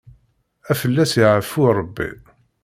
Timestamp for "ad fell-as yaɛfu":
0.69-1.63